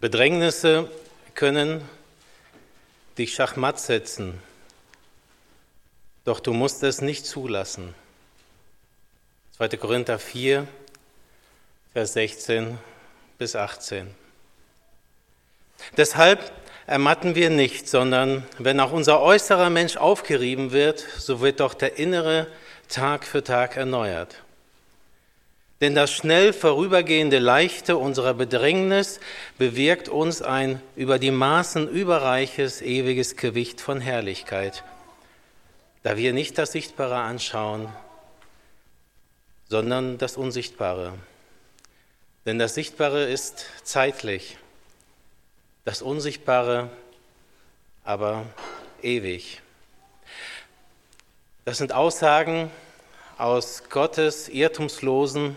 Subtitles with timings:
[0.00, 0.90] Bedrängnisse
[1.34, 1.86] können
[3.18, 4.40] dich schachmatt setzen,
[6.24, 7.94] doch du musst es nicht zulassen.
[9.58, 9.68] 2.
[9.76, 10.66] Korinther 4,
[11.92, 12.78] Vers 16
[13.36, 14.14] bis 18.
[15.98, 16.50] Deshalb
[16.86, 21.98] ermatten wir nicht, sondern wenn auch unser äußerer Mensch aufgerieben wird, so wird doch der
[21.98, 22.46] innere
[22.88, 24.36] Tag für Tag erneuert.
[25.80, 29.18] Denn das schnell vorübergehende Leichte unserer Bedrängnis
[29.56, 34.84] bewirkt uns ein über die Maßen überreiches, ewiges Gewicht von Herrlichkeit,
[36.02, 37.88] da wir nicht das Sichtbare anschauen,
[39.70, 41.14] sondern das Unsichtbare.
[42.44, 44.58] Denn das Sichtbare ist zeitlich,
[45.86, 46.90] das Unsichtbare
[48.04, 48.44] aber
[49.00, 49.62] ewig.
[51.64, 52.70] Das sind Aussagen
[53.38, 55.56] aus Gottes irrtumslosen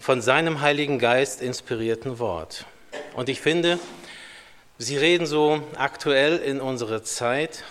[0.00, 2.64] von seinem Heiligen Geist inspirierten Wort.
[3.14, 3.78] Und ich finde,
[4.78, 7.64] sie reden so aktuell in unsere Zeit,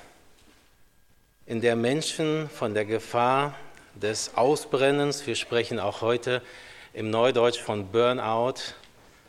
[1.48, 3.56] in der Menschen von der Gefahr
[3.96, 6.44] des Ausbrennens, wir sprechen auch heute
[6.94, 8.76] im Neudeutsch von Burnout,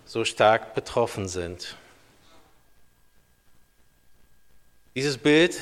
[0.04, 1.76] so stark betroffen sind.
[4.94, 5.58] Dieses Bild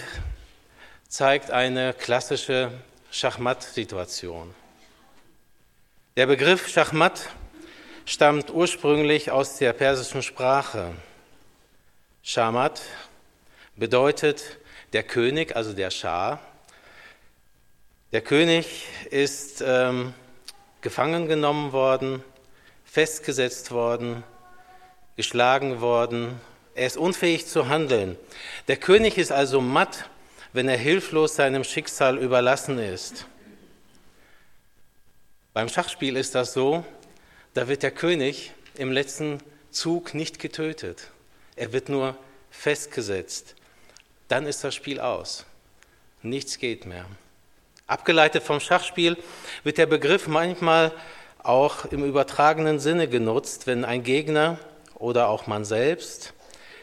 [1.08, 2.72] zeigt eine klassische
[3.12, 4.57] Schachmatt-Situation.
[6.18, 7.30] Der Begriff Schachmat
[8.04, 10.90] stammt ursprünglich aus der persischen Sprache.
[12.24, 12.82] Shamat
[13.76, 14.58] bedeutet
[14.92, 16.40] der König, also der Schah.
[18.10, 20.12] Der König ist ähm,
[20.80, 22.24] gefangen genommen worden,
[22.84, 24.24] festgesetzt worden,
[25.14, 26.40] geschlagen worden.
[26.74, 28.16] Er ist unfähig zu handeln.
[28.66, 30.10] Der König ist also matt,
[30.52, 33.24] wenn er hilflos seinem Schicksal überlassen ist.
[35.58, 36.84] Beim Schachspiel ist das so,
[37.52, 39.38] da wird der König im letzten
[39.72, 41.10] Zug nicht getötet.
[41.56, 42.16] Er wird nur
[42.48, 43.56] festgesetzt.
[44.28, 45.46] Dann ist das Spiel aus.
[46.22, 47.06] Nichts geht mehr.
[47.88, 49.16] Abgeleitet vom Schachspiel
[49.64, 50.92] wird der Begriff manchmal
[51.42, 54.60] auch im übertragenen Sinne genutzt, wenn ein Gegner
[54.94, 56.34] oder auch man selbst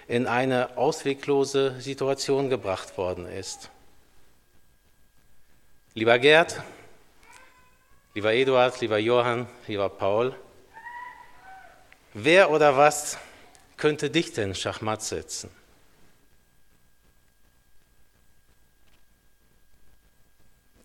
[0.09, 3.69] in eine ausweglose Situation gebracht worden ist.
[5.93, 6.61] Lieber Gerd,
[8.15, 10.33] Lieber Eduard, lieber Johann, lieber Paul,
[12.13, 13.17] wer oder was
[13.75, 15.49] könnte dich denn Schachmatt setzen?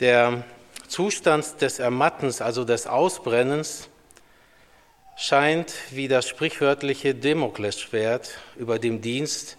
[0.00, 0.42] Der
[0.88, 3.88] Zustand des Ermattens, also des Ausbrennens,
[5.16, 9.56] scheint wie das sprichwörtliche Damoklesschwert über dem Dienst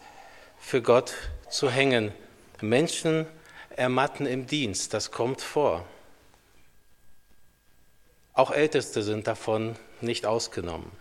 [0.60, 1.14] für Gott
[1.50, 2.12] zu hängen.
[2.60, 3.28] Menschen
[3.78, 5.86] ermatten im Dienst, das kommt vor.
[8.42, 10.92] Auch Älteste sind davon nicht ausgenommen.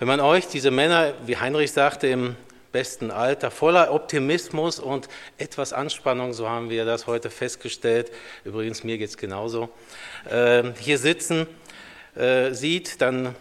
[0.00, 2.34] Wenn man euch diese Männer, wie Heinrich sagte, im
[2.72, 5.08] besten Alter, voller Optimismus und
[5.38, 8.10] etwas Anspannung, so haben wir das heute festgestellt,
[8.42, 9.68] übrigens mir geht es genauso,
[10.28, 11.46] äh, hier sitzen,
[12.16, 13.36] äh, sieht, dann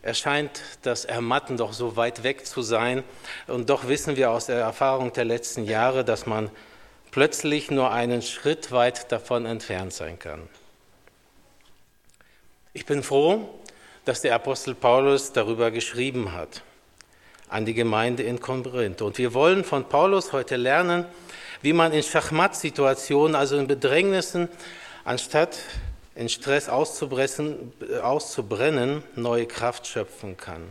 [0.00, 3.04] erscheint das Ermatten doch so weit weg zu sein.
[3.48, 6.50] Und doch wissen wir aus der Erfahrung der letzten Jahre, dass man
[7.10, 10.48] plötzlich nur einen Schritt weit davon entfernt sein kann.
[12.76, 13.48] Ich bin froh,
[14.04, 16.60] dass der Apostel Paulus darüber geschrieben hat
[17.48, 19.00] an die Gemeinde in Korinth.
[19.00, 21.06] Und wir wollen von Paulus heute lernen,
[21.62, 24.50] wie man in Schachmatt-Situationen, also in Bedrängnissen,
[25.06, 25.56] anstatt
[26.14, 27.72] in Stress auszubrennen,
[29.14, 30.70] neue Kraft schöpfen kann.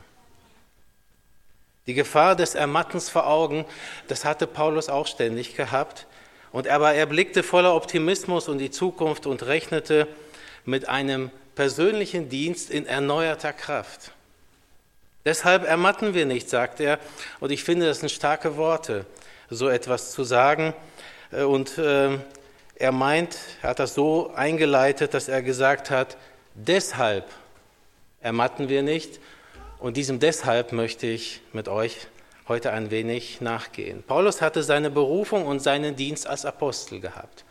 [1.88, 3.66] Die Gefahr des Ermattens vor Augen,
[4.10, 6.06] das hatte Paulus auch ständig gehabt.
[6.52, 10.08] Und aber er blickte voller Optimismus in die Zukunft und rechnete
[10.66, 14.12] mit einem persönlichen Dienst in erneuerter Kraft.
[15.26, 17.00] Deshalb ermatten wir nicht, sagt er.
[17.40, 19.06] Und ich finde, das sind starke Worte,
[19.50, 20.74] so etwas zu sagen.
[21.32, 22.18] Äh, und äh,
[22.76, 26.18] er meint, er hat das so eingeleitet, dass er gesagt hat,
[26.54, 27.26] deshalb
[28.22, 29.20] ermatten wir nicht.
[29.80, 32.08] Und diesem deshalb möchte ich mit euch
[32.48, 34.04] heute ein wenig nachgehen.
[34.04, 37.45] Paulus hatte seine Berufung und seinen Dienst als Apostel gehabt.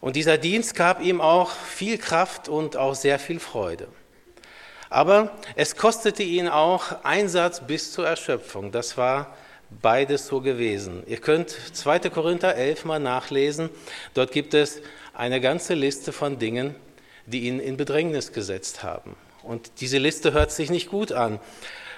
[0.00, 3.88] Und dieser Dienst gab ihm auch viel Kraft und auch sehr viel Freude.
[4.90, 8.72] Aber es kostete ihn auch Einsatz bis zur Erschöpfung.
[8.72, 9.36] Das war
[9.82, 11.02] beides so gewesen.
[11.06, 12.00] Ihr könnt 2.
[12.10, 13.68] Korinther 11 mal nachlesen.
[14.14, 14.80] Dort gibt es
[15.12, 16.74] eine ganze Liste von Dingen,
[17.26, 19.16] die ihn in Bedrängnis gesetzt haben.
[19.42, 21.38] Und diese Liste hört sich nicht gut an.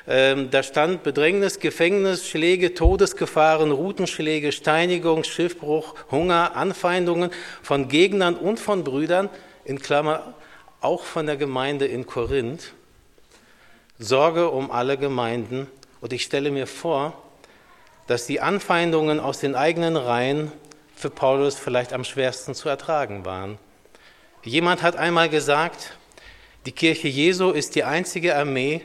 [0.08, 7.30] Ähm, da stand Bedrängnis, Gefängnis, Schläge, Todesgefahren, Routenschläge, Steinigung, Schiffbruch, Hunger, Anfeindungen
[7.62, 9.28] von Gegnern und von Brüdern,
[9.64, 10.34] in Klammer
[10.80, 12.72] auch von der Gemeinde in Korinth,
[13.98, 15.66] Sorge um alle Gemeinden
[16.00, 17.22] Und ich stelle mir vor,
[18.06, 20.50] dass die Anfeindungen aus den eigenen Reihen
[20.96, 23.58] für Paulus vielleicht am schwersten zu ertragen waren.
[24.42, 25.96] Jemand hat einmal gesagt,
[26.66, 28.80] die Kirche Jesu ist die einzige Armee,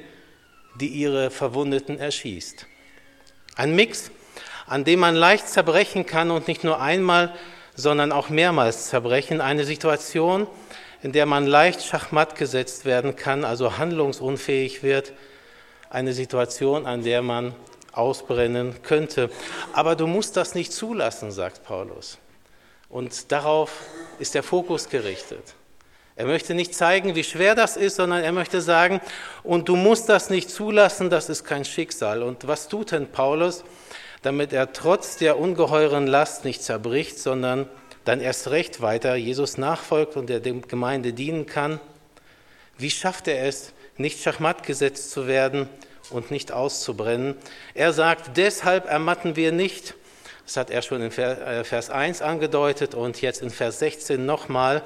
[0.80, 2.68] die ihre Verwundeten erschießt.
[3.56, 4.12] Ein Mix,
[4.68, 7.33] an dem man leicht zerbrechen kann und nicht nur einmal,
[7.75, 9.42] sondern auch mehrmals zerbrechen.
[9.42, 10.48] Eine Situation,
[11.01, 15.13] in der man leicht schachmatt gesetzt werden kann, also handlungsunfähig wird.
[15.89, 17.54] Eine Situation, an der man
[17.92, 19.30] ausbrennen könnte.
[19.74, 22.18] Aber du musst das nicht zulassen, sagt Paulus.
[22.89, 23.71] Und darauf
[24.19, 25.56] ist der Fokus gerichtet.
[26.18, 29.02] Er möchte nicht zeigen, wie schwer das ist, sondern er möchte sagen,
[29.44, 32.24] und du musst das nicht zulassen, das ist kein Schicksal.
[32.24, 33.66] Und was tut denn Paulus,
[34.22, 37.68] damit er trotz der ungeheuren Last nicht zerbricht, sondern
[38.06, 41.82] dann erst recht weiter Jesus nachfolgt und der Gemeinde dienen kann?
[42.78, 45.68] Wie schafft er es, nicht schachmatt gesetzt zu werden
[46.12, 47.36] und nicht auszubrennen?
[47.74, 49.96] Er sagt, deshalb ermatten wir nicht,
[50.45, 54.83] das hat er schon in Vers 1 äh, angedeutet und jetzt in Vers 16 nochmal.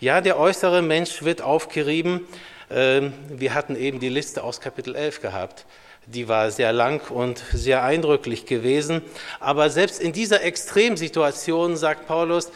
[0.00, 2.26] Ja, der äußere Mensch wird aufgerieben.
[2.70, 5.66] Ähm, wir hatten eben die Liste aus Kapitel 11 gehabt.
[6.06, 9.02] Die war sehr lang und sehr eindrücklich gewesen.
[9.38, 12.50] Aber selbst in dieser Extremsituation sagt Paulus,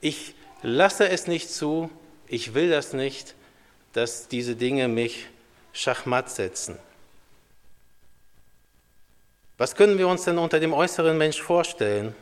[0.00, 1.90] ich lasse es nicht zu,
[2.26, 3.36] ich will das nicht,
[3.92, 5.26] dass diese Dinge mich
[5.72, 6.76] schachmatt setzen.
[9.56, 12.12] Was können wir uns denn unter dem äußeren Mensch vorstellen?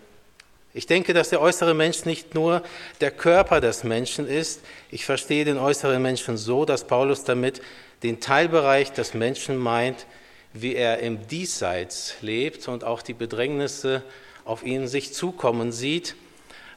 [0.74, 2.62] Ich denke, dass der äußere Mensch nicht nur
[3.00, 4.60] der Körper des Menschen ist.
[4.90, 7.62] Ich verstehe den äußeren Menschen so, dass Paulus damit
[8.02, 10.06] den Teilbereich des Menschen meint,
[10.52, 14.02] wie er im Diesseits lebt und auch die Bedrängnisse
[14.44, 16.16] auf ihn sich zukommen sieht.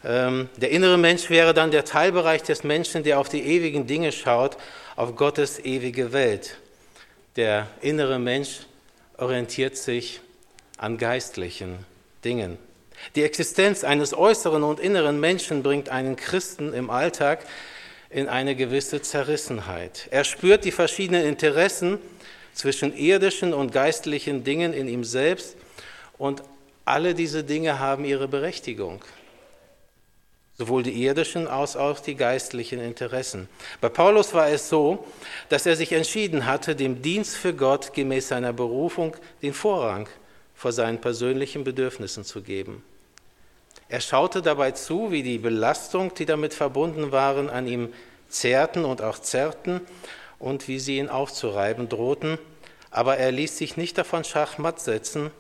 [0.06, 4.14] Ähm, der innere Mensch wäre dann der Teilbereich des Menschen, der auf die ewigen Dinge
[4.14, 4.56] schaut,
[4.96, 6.58] auf Gottes ewige Welt.
[7.36, 8.60] Der innere Mensch
[9.18, 10.22] orientiert sich
[10.78, 11.86] an geistlichen
[12.24, 12.58] Dingen.
[13.16, 17.46] Die Existenz eines äußeren und inneren Menschen bringt einen Christen im Alltag
[18.10, 20.08] in eine gewisse Zerrissenheit.
[20.12, 22.00] Er spürt die verschiedenen Interessen
[22.54, 25.56] zwischen irdischen und geistlichen Dingen in ihm selbst
[26.18, 26.44] und
[26.86, 29.04] alle diese Dinge haben ihre Berechtigung.
[30.58, 33.50] Sowohl die irdischen als auch die geistlichen Interessen.
[33.82, 35.06] Bei Paulus war es so,
[35.50, 40.08] dass er sich entschieden hatte, dem Dienst für Gott gemäß seiner Berufung den Vorrang
[40.56, 42.84] vor seinen persönlichen Bedürfnissen zu geben.
[43.88, 47.94] Er schaute dabei zu, wie die Belastung, die damit verbunden waren, an ihm
[48.30, 49.82] zerrten und auch zerrten
[50.40, 52.40] und wie sie ihn aufzureiben drohten,
[52.90, 55.32] aber er ließ sich nicht davon schachmatt setzen,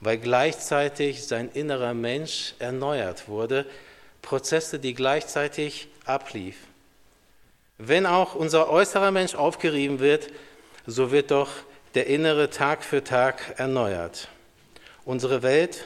[0.00, 3.66] weil gleichzeitig sein innerer Mensch erneuert wurde,
[4.22, 6.56] Prozesse, die gleichzeitig ablief.
[7.78, 10.28] Wenn auch unser äußerer Mensch aufgerieben wird,
[10.86, 11.50] so wird doch
[11.94, 14.28] der innere Tag für Tag erneuert.
[15.06, 15.84] Unsere Welt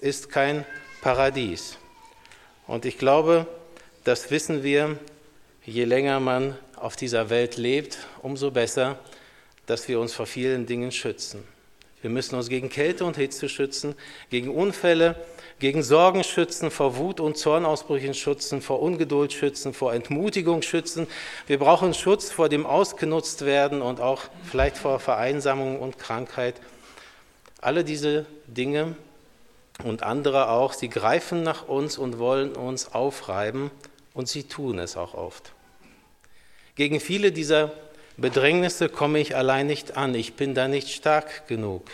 [0.00, 0.66] ist kein
[1.00, 1.78] Paradies.
[2.66, 3.46] Und ich glaube,
[4.04, 4.98] das wissen wir,
[5.64, 8.98] je länger man auf dieser Welt lebt, umso besser,
[9.64, 11.44] dass wir uns vor vielen Dingen schützen.
[12.02, 13.94] Wir müssen uns gegen Kälte und Hitze schützen,
[14.28, 15.16] gegen Unfälle,
[15.58, 21.06] gegen Sorgen schützen, vor Wut und Zornausbrüchen schützen, vor Ungeduld schützen, vor Entmutigung schützen.
[21.46, 26.56] Wir brauchen Schutz vor dem Ausgenutztwerden und auch vielleicht vor Vereinsamung und Krankheit.
[27.62, 28.96] Alle diese Dinge
[29.84, 33.70] und andere auch, sie greifen nach uns und wollen uns aufreiben
[34.14, 35.52] und sie tun es auch oft.
[36.74, 37.72] Gegen viele dieser
[38.16, 41.88] Bedrängnisse komme ich allein nicht an, ich bin da nicht stark genug.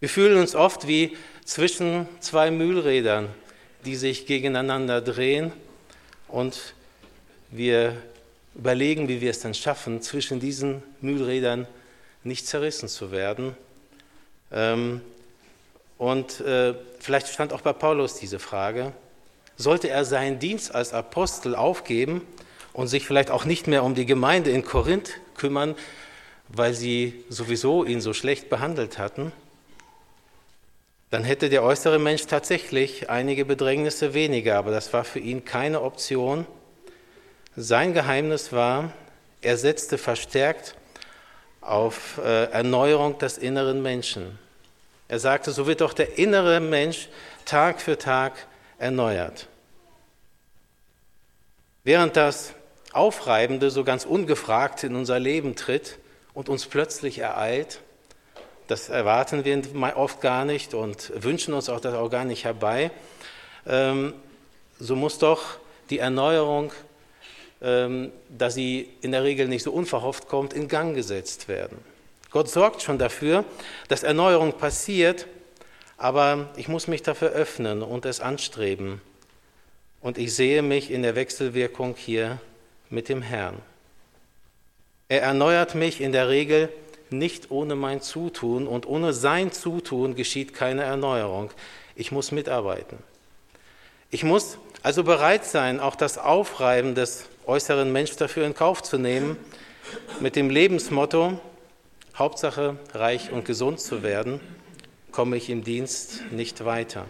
[0.00, 3.28] Wir fühlen uns oft wie zwischen zwei Mühlrädern,
[3.84, 5.52] die sich gegeneinander drehen
[6.28, 6.72] und
[7.50, 7.94] wir
[8.54, 11.66] überlegen, wie wir es dann schaffen, zwischen diesen Mühlrädern
[12.22, 13.54] nicht zerrissen zu werden
[15.98, 18.92] und äh, vielleicht stand auch bei Paulus diese Frage,
[19.56, 22.22] sollte er seinen Dienst als Apostel aufgeben
[22.72, 25.74] und sich vielleicht auch nicht mehr um die Gemeinde in Korinth kümmern,
[26.48, 29.32] weil sie sowieso ihn so schlecht behandelt hatten?
[31.10, 35.82] Dann hätte der äußere Mensch tatsächlich einige Bedrängnisse weniger, aber das war für ihn keine
[35.82, 36.46] Option.
[37.56, 38.92] Sein Geheimnis war,
[39.40, 40.74] er setzte verstärkt
[41.60, 44.38] auf äh, Erneuerung des inneren Menschen.
[45.14, 47.08] Er sagte, so wird doch der innere Mensch
[47.44, 48.32] Tag für Tag
[48.78, 49.46] erneuert.
[51.84, 52.52] Während das
[52.92, 55.98] Aufreibende so ganz ungefragt in unser Leben tritt
[56.32, 57.78] und uns plötzlich ereilt,
[58.66, 62.90] das erwarten wir oft gar nicht und wünschen uns auch das auch gar nicht herbei,
[63.68, 64.14] ähm,
[64.80, 65.44] so muss doch
[65.90, 66.72] die Erneuerung,
[67.62, 71.93] ähm, da sie in der Regel nicht so unverhofft kommt, in Gang gesetzt werden.
[72.34, 73.44] Gott sorgt schon dafür,
[73.86, 75.28] dass Erneuerung passiert,
[75.96, 79.00] aber ich muss mich dafür öffnen und es anstreben.
[80.00, 82.40] Und ich sehe mich in der Wechselwirkung hier
[82.90, 83.62] mit dem Herrn.
[85.08, 86.70] Er erneuert mich in der Regel
[87.08, 91.52] nicht ohne mein Zutun und ohne sein Zutun geschieht keine Erneuerung.
[91.94, 92.98] Ich muss mitarbeiten.
[94.10, 98.98] Ich muss also bereit sein, auch das Aufreiben des äußeren Menschen dafür in Kauf zu
[98.98, 99.36] nehmen,
[100.18, 101.38] mit dem Lebensmotto,
[102.16, 104.40] Hauptsache reich und gesund zu werden,
[105.10, 107.06] komme ich im Dienst nicht weiter.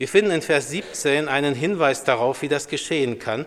[0.00, 3.44] Wir finden in Vers 17 einen Hinweis darauf, wie das geschehen kann.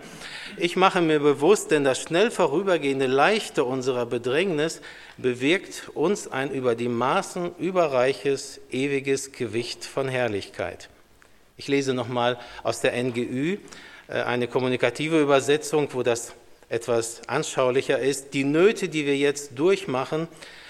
[0.57, 4.81] Ich mache mir bewusst, denn das schnell vorübergehende Leichte unserer Bedrängnis
[5.17, 10.89] bewirkt uns ein über die Maßen überreiches, ewiges Gewicht von Herrlichkeit.
[11.57, 13.57] Ich lese nochmal aus der NGÜ
[14.07, 16.33] äh, eine kommunikative Übersetzung, wo das
[16.73, 18.33] etwas anschaulicher ist.
[18.33, 20.27] Die Nöte, die wir jetzt durchmachen,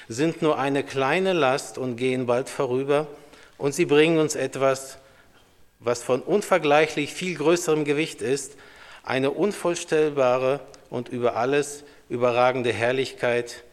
[0.10, 3.08] sind nur eine kleine Last und gehen bald vorüber
[3.58, 4.98] und sie bringen uns etwas,
[5.80, 8.58] was von unvergleichlich viel größerem Gewicht ist,
[9.04, 13.64] eine unvorstellbare und über alles überragende Herrlichkeit,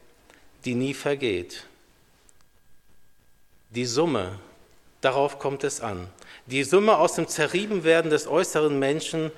[0.64, 1.64] die nie vergeht.
[3.70, 4.38] Die Summe,
[5.00, 6.08] darauf kommt es an.
[6.46, 9.30] Die Summe aus dem Zerriebenwerden des äußeren Menschen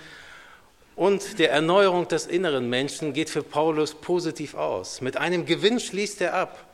[0.95, 5.01] und der Erneuerung des inneren Menschen geht für Paulus positiv aus.
[5.01, 6.67] Mit einem Gewinn schließt er ab.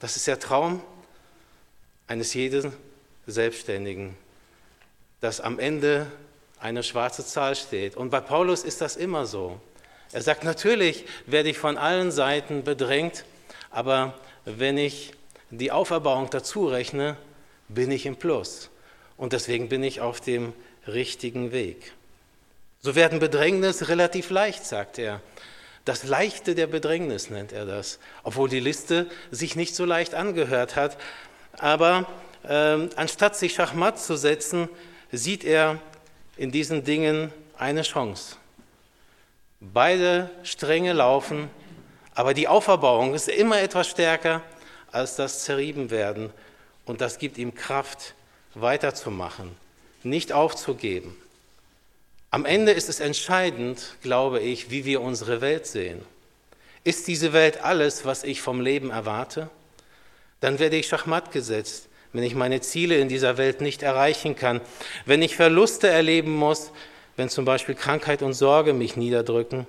[0.00, 0.82] Das ist der Traum
[2.06, 2.72] eines jeden
[3.26, 4.16] Selbstständigen,
[5.20, 6.06] dass am Ende
[6.58, 7.96] eine schwarze Zahl steht.
[7.96, 9.60] Und bei Paulus ist das immer so.
[10.12, 13.24] Er sagt, natürlich werde ich von allen Seiten bedrängt,
[13.70, 15.12] aber wenn ich
[15.50, 17.16] die Auferbauung dazu rechne,
[17.68, 18.70] bin ich im Plus.
[19.16, 20.52] Und deswegen bin ich auf dem
[20.86, 21.92] richtigen Weg.
[22.82, 25.20] So werden Bedrängnis relativ leicht, sagt er.
[25.84, 30.76] Das Leichte der Bedrängnis nennt er das, obwohl die Liste sich nicht so leicht angehört
[30.76, 30.96] hat.
[31.58, 32.06] Aber
[32.42, 34.68] äh, anstatt sich Schachmatt zu setzen,
[35.12, 35.78] sieht er
[36.36, 38.36] in diesen Dingen eine Chance.
[39.60, 41.50] Beide Stränge laufen,
[42.14, 44.42] aber die Auferbauung ist immer etwas stärker
[44.90, 46.30] als das Zerriebenwerden.
[46.86, 48.14] Und das gibt ihm Kraft,
[48.54, 49.54] weiterzumachen,
[50.02, 51.14] nicht aufzugeben.
[52.32, 56.00] Am Ende ist es entscheidend, glaube ich, wie wir unsere Welt sehen.
[56.84, 59.50] Ist diese Welt alles, was ich vom Leben erwarte?
[60.38, 64.60] Dann werde ich schachmatt gesetzt, wenn ich meine Ziele in dieser Welt nicht erreichen kann,
[65.06, 66.70] wenn ich Verluste erleben muss,
[67.16, 69.66] wenn zum Beispiel Krankheit und Sorge mich niederdrücken.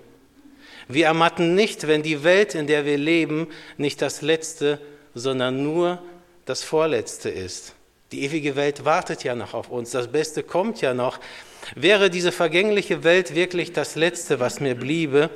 [0.88, 4.80] Wir ermatten nicht, wenn die Welt, in der wir leben, nicht das Letzte,
[5.16, 6.02] sondern nur
[6.46, 7.74] das Vorletzte ist.
[8.12, 11.20] Die ewige Welt wartet ja noch auf uns, das Beste kommt ja noch.
[11.76, 15.30] Wäre diese vergängliche Welt wirklich das Letzte, was mir bliebe,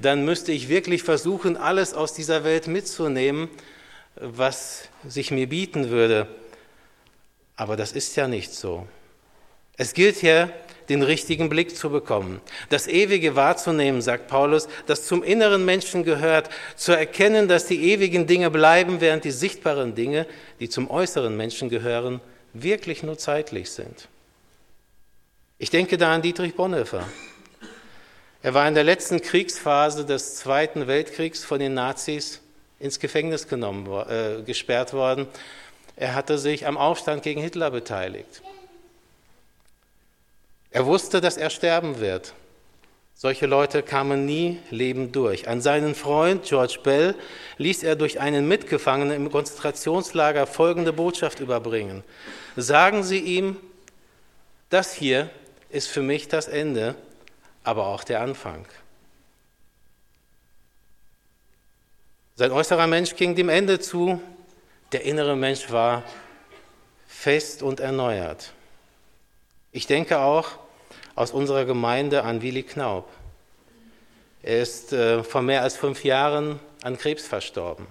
[0.00, 3.48] dann müsste ich wirklich versuchen, alles aus dieser Welt mitzunehmen,
[4.16, 6.28] was sich mir bieten würde.
[7.56, 8.86] Aber das ist ja nicht so.
[9.76, 10.52] Es gilt hier,
[10.88, 16.50] den richtigen Blick zu bekommen, das Ewige wahrzunehmen, sagt Paulus, das zum inneren Menschen gehört,
[16.76, 20.26] zu erkennen, dass die ewigen Dinge bleiben, während die sichtbaren Dinge,
[20.60, 22.20] die zum äußeren Menschen gehören,
[22.52, 24.08] wirklich nur zeitlich sind.
[25.58, 27.06] Ich denke da an Dietrich Bonhoeffer.
[28.42, 32.42] Er war in der letzten Kriegsphase des Zweiten Weltkriegs von den Nazis
[32.78, 35.26] ins Gefängnis genommen, äh, gesperrt worden.
[35.96, 38.42] Er hatte sich am Aufstand gegen Hitler beteiligt.
[40.74, 42.34] Er wusste, dass er sterben wird.
[43.14, 45.46] Solche Leute kamen nie lebend durch.
[45.46, 47.14] An seinen Freund George Bell
[47.58, 52.02] ließ er durch einen Mitgefangenen im Konzentrationslager folgende Botschaft überbringen.
[52.56, 53.56] Sagen Sie ihm,
[54.68, 55.30] das hier
[55.70, 56.96] ist für mich das Ende,
[57.62, 58.66] aber auch der Anfang.
[62.34, 64.20] Sein äußerer Mensch ging dem Ende zu,
[64.90, 66.02] der innere Mensch war
[67.06, 68.52] fest und erneuert.
[69.70, 70.63] Ich denke auch
[71.14, 73.08] aus unserer Gemeinde an Willi Knaub.
[74.42, 77.86] Er ist äh, vor mehr als fünf Jahren an Krebs verstorben.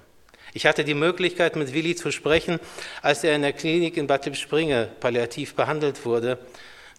[0.54, 2.60] Ich hatte die Möglichkeit, mit Willi zu sprechen,
[3.02, 6.38] als er in der Klinik in Bad Lippspringe palliativ behandelt wurde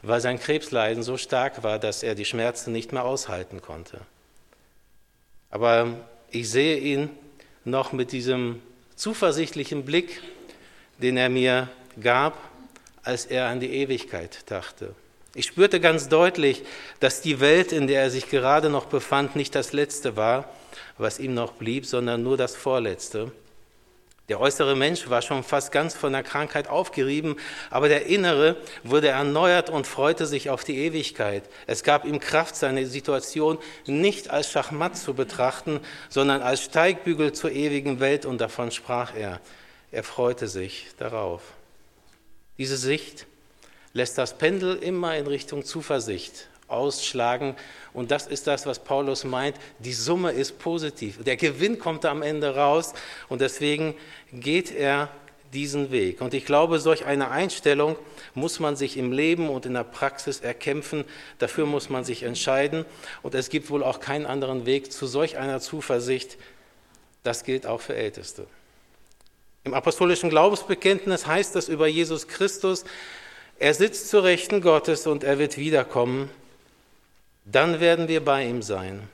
[0.07, 4.01] weil sein Krebsleiden so stark war, dass er die Schmerzen nicht mehr aushalten konnte.
[5.51, 5.97] Aber
[6.31, 7.11] ich sehe ihn
[7.65, 8.61] noch mit diesem
[8.97, 10.21] zuversichtlichen Blick,
[10.99, 11.69] den er mir
[12.01, 12.39] gab,
[13.03, 14.95] als er an die Ewigkeit dachte.
[15.35, 16.63] Ich spürte ganz deutlich,
[17.01, 20.49] dass die Welt, in der er sich gerade noch befand, nicht das Letzte war,
[20.97, 23.33] was ihm noch blieb, sondern nur das Vorletzte.
[24.29, 27.37] Der äußere Mensch war schon fast ganz von der Krankheit aufgerieben,
[27.69, 31.43] aber der innere wurde erneuert und freute sich auf die Ewigkeit.
[31.67, 37.51] Es gab ihm Kraft, seine Situation nicht als Schachmatt zu betrachten, sondern als Steigbügel zur
[37.51, 39.41] ewigen Welt und davon sprach er.
[39.93, 41.43] Er freute sich darauf.
[42.57, 43.27] Diese Sicht
[43.95, 47.57] lässt das Pendel immer in Richtung Zuversicht ausschlagen.
[47.93, 49.57] Und das ist das, was Paulus meint.
[49.79, 51.23] Die Summe ist positiv.
[51.25, 52.93] Der Gewinn kommt am Ende raus.
[53.29, 53.95] Und deswegen
[54.33, 55.09] geht er
[55.53, 56.21] diesen Weg.
[56.21, 57.97] Und ich glaube, solch eine Einstellung
[58.35, 61.05] muss man sich im Leben und in der Praxis erkämpfen.
[61.39, 62.85] Dafür muss man sich entscheiden.
[63.23, 66.37] Und es gibt wohl auch keinen anderen Weg zu solch einer Zuversicht.
[67.23, 68.47] Das gilt auch für Älteste.
[69.63, 72.85] Im apostolischen Glaubensbekenntnis heißt das über Jesus Christus,
[73.59, 76.31] er sitzt zu Rechten Gottes und er wird wiederkommen
[77.45, 79.09] dann werden wir bei ihm sein.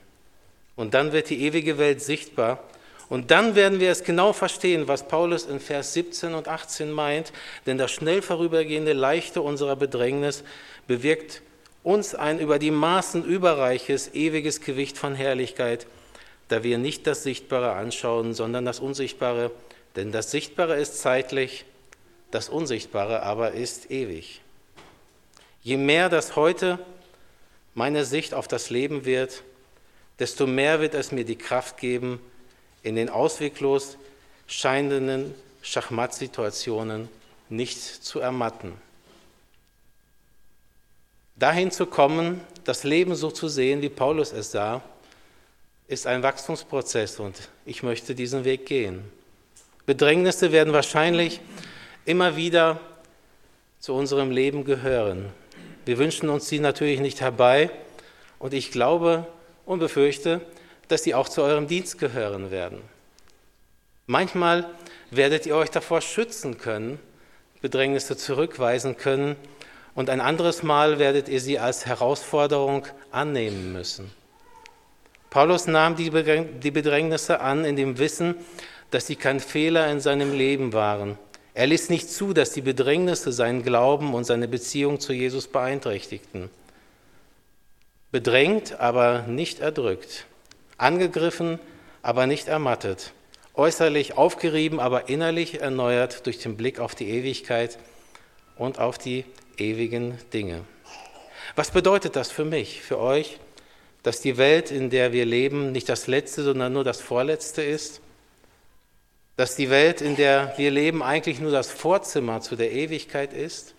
[0.77, 2.63] Und dann wird die ewige Welt sichtbar.
[3.09, 7.33] Und dann werden wir es genau verstehen, was Paulus in Vers 17 und 18 meint,
[7.67, 10.45] denn das schnell vorübergehende Leichte unserer Bedrängnis
[10.87, 11.43] bewirkt
[11.83, 15.89] uns ein über die Maßen überreiches, ewiges Gewicht von Herrlichkeit,
[16.49, 19.51] da wir nicht das Sichtbare anschauen, sondern das Unsichtbare,
[19.97, 21.65] denn das Sichtbare ist zeitlich,
[22.31, 24.41] das Unsichtbare aber ist ewig.
[25.63, 26.79] Je mehr das heute
[27.75, 29.43] meine Sicht auf das Leben wird,
[30.19, 32.21] desto mehr wird es mir die Kraft geben,
[32.83, 33.97] in den ausweglos
[34.47, 37.09] scheinenden Schachmattsituationen
[37.49, 38.73] nicht zu ermatten.
[41.37, 44.83] Dahin zu kommen, das Leben so zu sehen, wie Paulus es sah,
[45.89, 49.11] ist ein Wachstumsprozess und ich möchte diesen Weg gehen.
[49.87, 51.41] Bedrängnisse werden wahrscheinlich
[52.05, 52.81] immer wieder
[53.79, 55.27] zu unserem Leben gehören.
[55.85, 57.71] Wir wünschen uns sie natürlich nicht herbei
[58.39, 59.27] und ich glaube
[59.65, 60.41] und befürchte,
[60.89, 62.81] dass sie auch zu eurem Dienst gehören werden.
[64.07, 64.69] Manchmal
[65.11, 66.99] werdet ihr euch davor schützen können,
[67.63, 69.37] Bedrängnisse zurückweisen können
[69.95, 74.11] und ein anderes Mal werdet ihr sie als Herausforderung annehmen müssen.
[75.31, 78.35] Paulus nahm die Bedrängnisse an in dem Wissen,
[78.91, 81.17] dass sie kein Fehler in seinem Leben waren
[81.55, 86.51] er ließ nicht zu, dass die Bedrängnisse seinen Glauben und seine Beziehung zu Jesus beeinträchtigten.
[88.13, 90.27] Bedrängt, aber nicht erdrückt.
[90.79, 91.59] Angegriffen,
[92.03, 93.13] aber nicht ermattet.
[93.55, 97.79] Äußerlich aufgerieben, aber innerlich erneuert durch den Blick auf die Ewigkeit
[98.57, 99.25] und auf die
[99.59, 100.65] ewigen Dinge.
[101.57, 103.39] Was bedeutet das für mich, für euch,
[104.03, 108.01] dass die Welt, in der wir leben, nicht das Letzte, sondern nur das Vorletzte ist?
[109.41, 113.73] Dass die Welt, in der wir leben, eigentlich nur das Vorzimmer zu der Ewigkeit ist?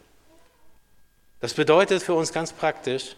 [1.39, 3.15] Das bedeutet für uns ganz praktisch,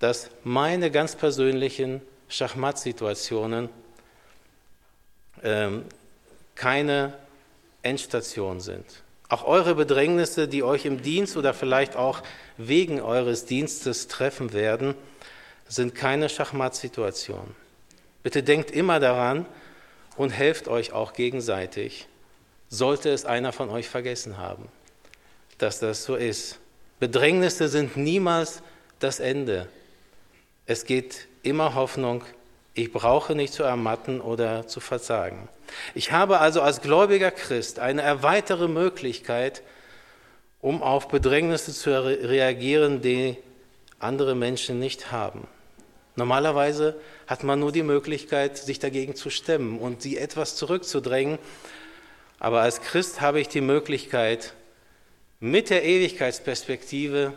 [0.00, 3.68] dass meine ganz persönlichen Schachmatt-Situationen
[5.44, 5.84] ähm,
[6.56, 7.12] keine
[7.82, 8.84] Endstation sind.
[9.28, 12.24] Auch eure Bedrängnisse, die euch im Dienst oder vielleicht auch
[12.56, 14.96] wegen eures Dienstes treffen werden,
[15.68, 17.54] sind keine Schachmatt-Situation.
[18.24, 19.46] Bitte denkt immer daran,
[20.18, 22.06] und helft euch auch gegenseitig,
[22.68, 24.68] sollte es einer von euch vergessen haben,
[25.56, 26.58] dass das so ist.
[27.00, 28.60] Bedrängnisse sind niemals
[28.98, 29.68] das Ende.
[30.66, 32.24] Es geht immer Hoffnung.
[32.74, 35.48] Ich brauche nicht zu ermatten oder zu versagen.
[35.94, 39.62] Ich habe also als gläubiger Christ eine erweitere Möglichkeit,
[40.60, 43.36] um auf Bedrängnisse zu reagieren, die
[44.00, 45.46] andere Menschen nicht haben.
[46.18, 51.38] Normalerweise hat man nur die Möglichkeit, sich dagegen zu stemmen und sie etwas zurückzudrängen.
[52.40, 54.54] Aber als Christ habe ich die Möglichkeit,
[55.38, 57.34] mit der Ewigkeitsperspektive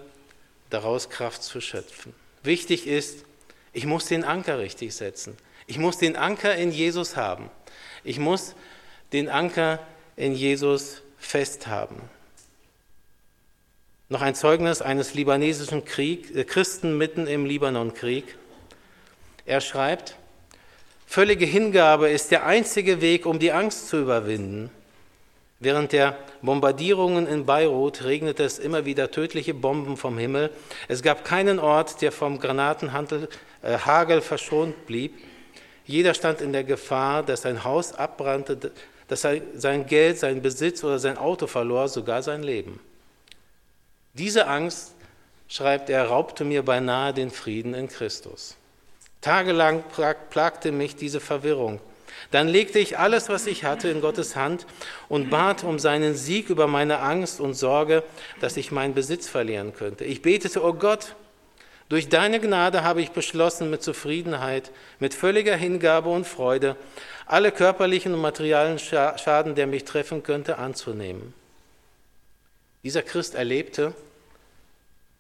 [0.72, 2.16] daraus Kraft zu schöpfen.
[2.42, 3.24] Wichtig ist,
[3.72, 5.38] ich muss den Anker richtig setzen.
[5.68, 7.52] Ich muss den Anker in Jesus haben.
[8.04, 8.56] Ich muss
[9.14, 9.78] den Anker
[10.16, 12.02] in Jesus festhaben.
[14.10, 18.40] Noch ein Zeugnis eines libanesischen Krieg, äh, Christen mitten im Libanonkrieg.
[19.46, 20.16] Er schreibt,
[21.08, 24.70] völlige Hingabe ist der einzige Weg, um die Angst zu überwinden.
[25.60, 30.50] Während der Bombardierungen in Beirut regnete es immer wieder tödliche Bomben vom Himmel.
[30.88, 33.28] Es gab keinen Ort, der vom Granatenhagel
[33.62, 35.14] äh, verschont blieb.
[35.86, 38.72] Jeder stand in der Gefahr, dass sein Haus abbrannte,
[39.08, 42.80] dass er sein Geld, sein Besitz oder sein Auto verlor, sogar sein Leben.
[44.14, 44.96] Diese Angst,
[45.48, 48.56] schreibt er, raubte mir beinahe den Frieden in Christus.
[49.22, 49.84] Tagelang
[50.30, 51.80] plagte mich diese Verwirrung.
[52.32, 54.66] Dann legte ich alles, was ich hatte, in Gottes Hand
[55.10, 58.04] und bat um seinen Sieg über meine Angst und Sorge,
[58.40, 60.06] dass ich meinen Besitz verlieren könnte.
[60.06, 61.16] Ich betete, oh Gott,
[61.92, 66.78] Durch deine Gnade habe ich beschlossen, mit Zufriedenheit, mit völliger Hingabe und Freude
[67.26, 71.34] alle körperlichen und materialen Schaden, der mich treffen könnte, anzunehmen.
[72.84, 73.94] Dieser Christ erlebte,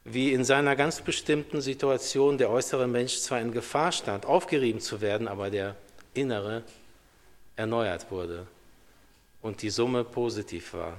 [0.03, 5.01] wie in seiner ganz bestimmten Situation der äußere Mensch zwar in Gefahr stand, aufgerieben zu
[5.01, 5.75] werden, aber der
[6.13, 6.63] innere
[7.55, 8.47] erneuert wurde
[9.41, 10.97] und die Summe positiv war.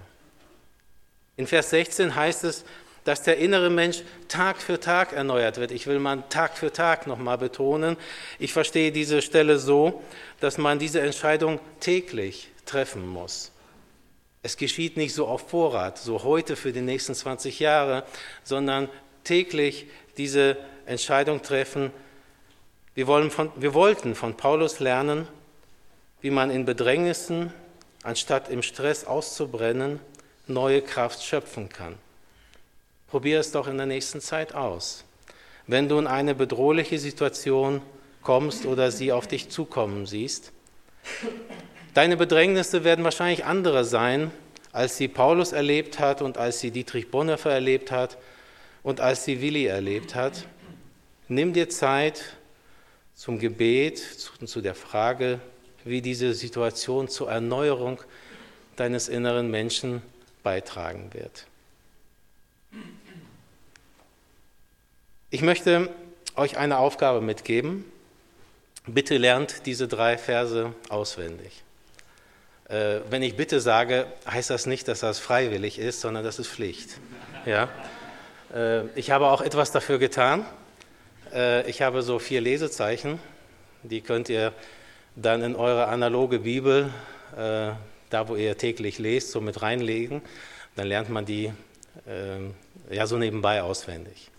[1.36, 2.64] In Vers 16 heißt es,
[3.04, 5.72] dass der innere Mensch Tag für Tag erneuert wird.
[5.72, 7.96] Ich will mal Tag für Tag nochmal betonen.
[8.38, 10.02] Ich verstehe diese Stelle so,
[10.40, 13.50] dass man diese Entscheidung täglich treffen muss.
[14.44, 18.02] Es geschieht nicht so auf Vorrat, so heute für die nächsten 20 Jahre,
[18.42, 18.88] sondern
[19.22, 21.92] täglich diese Entscheidung treffen.
[22.96, 25.28] Wir, wollen von, wir wollten von Paulus lernen,
[26.22, 27.52] wie man in Bedrängnissen,
[28.02, 30.00] anstatt im Stress auszubrennen,
[30.48, 31.94] neue Kraft schöpfen kann.
[33.06, 35.04] Probier es doch in der nächsten Zeit aus.
[35.68, 37.80] Wenn du in eine bedrohliche Situation
[38.22, 40.50] kommst oder sie auf dich zukommen siehst,
[41.94, 44.30] deine Bedrängnisse werden wahrscheinlich andere sein,
[44.72, 48.16] als sie Paulus erlebt hat und als sie Dietrich Bonhoeffer erlebt hat
[48.82, 50.46] und als sie Willi erlebt hat.
[51.28, 52.36] Nimm dir Zeit
[53.14, 55.40] zum Gebet und zu der Frage,
[55.84, 58.00] wie diese Situation zur Erneuerung
[58.76, 60.02] deines inneren Menschen
[60.42, 61.46] beitragen wird.
[65.30, 65.90] Ich möchte
[66.36, 67.84] euch eine Aufgabe mitgeben.
[68.86, 71.62] Bitte lernt diese drei Verse auswendig.
[72.72, 76.48] Äh, wenn ich bitte sage, heißt das nicht, dass das freiwillig ist, sondern das ist
[76.48, 76.88] Pflicht.
[77.44, 77.68] Ja?
[78.54, 80.46] Äh, ich habe auch etwas dafür getan.
[81.34, 83.20] Äh, ich habe so vier Lesezeichen,
[83.82, 84.54] die könnt ihr
[85.16, 86.88] dann in eure analoge Bibel,
[87.36, 90.22] da wo ihr täglich lest, so mit reinlegen.
[90.74, 91.52] Dann lernt man die
[92.90, 94.30] ja so nebenbei auswendig.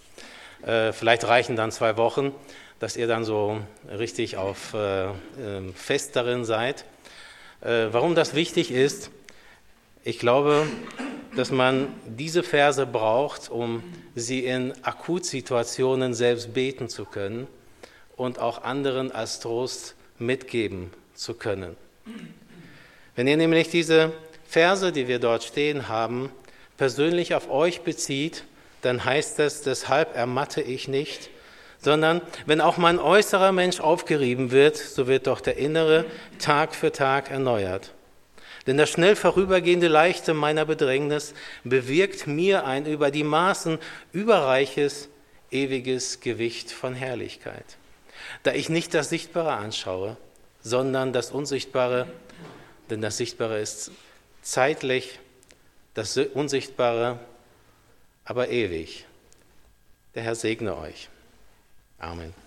[0.63, 2.33] Vielleicht reichen dann zwei Wochen,
[2.79, 6.85] dass ihr dann so richtig auf äh, ähm, fest darin seid.
[7.63, 9.09] Äh, warum das wichtig ist,
[10.03, 10.67] ich glaube,
[11.35, 13.83] dass man diese Verse braucht, um
[14.15, 17.47] sie in Akutsituationen selbst beten zu können
[18.17, 21.77] und auch anderen als Trost mitgeben zu können.
[23.15, 24.11] Wenn ihr nämlich diese
[24.45, 26.31] Verse, die wir dort stehen haben,
[26.75, 28.43] persönlich auf euch bezieht,
[28.81, 31.29] dann heißt das, deshalb ermatte ich nicht,
[31.83, 36.05] sondern wenn auch mein äußerer Mensch aufgerieben wird, so wird doch der innere
[36.39, 37.93] Tag für Tag erneuert.
[38.65, 41.33] Denn das schnell vorübergehende Leichte meiner Bedrängnis
[41.65, 43.77] bewirkt mir ein über die Maßen
[44.13, 45.09] überreiches,
[45.51, 47.65] ewiges Gewicht von Herrlichkeit.
[48.43, 50.15] Da ich nicht das Sichtbare anschaue,
[50.61, 52.07] sondern das Unsichtbare,
[52.89, 53.91] denn das Sichtbare ist
[54.41, 55.19] zeitlich,
[55.93, 57.19] das Unsichtbare
[58.23, 59.05] aber ewig.
[60.15, 61.09] Der Herr segne euch.
[62.03, 62.42] Amen.